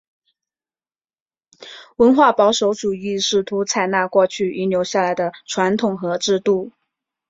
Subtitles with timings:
[1.97, 6.71] 文化保守主义试图采纳过去遗留下来的传统和制度。